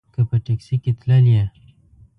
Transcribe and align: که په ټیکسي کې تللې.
که 0.13 0.21
په 0.29 0.35
ټیکسي 0.45 0.75
کې 0.83 0.91
تللې. 1.01 1.41